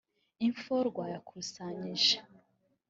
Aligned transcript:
info 0.47 0.75
rwayakusanyije 0.89 2.15